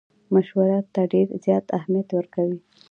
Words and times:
مشورو 0.33 0.79
ته 0.93 1.01
ډېر 1.13 1.27
زیات 1.45 1.65
اهمیت 1.77 2.09
ورکوي. 2.13 2.59